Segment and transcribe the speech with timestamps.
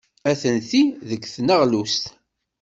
[0.31, 2.05] Atenti deg tneɣlust.